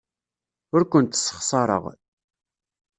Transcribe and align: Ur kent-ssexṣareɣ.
Ur 0.75 0.81
kent-ssexṣareɣ. 0.91 1.83